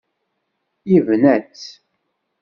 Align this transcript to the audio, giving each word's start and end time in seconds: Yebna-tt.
Yebna-tt. 0.89 1.65